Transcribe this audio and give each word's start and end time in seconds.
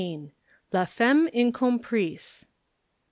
LA 0.73 0.83
FEMME 0.87 1.27
INCOMPRISE. 1.31 2.47